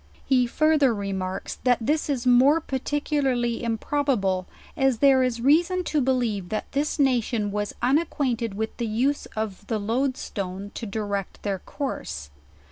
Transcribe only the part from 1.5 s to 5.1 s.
that this is more particularly improbablej as